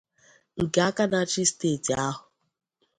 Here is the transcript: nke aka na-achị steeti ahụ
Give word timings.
nke 0.61 0.79
aka 0.87 1.03
na-achị 1.11 1.43
steeti 1.51 1.91
ahụ 2.07 2.23